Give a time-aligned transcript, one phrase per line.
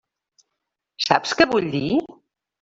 [1.05, 1.85] Saps què vull dir?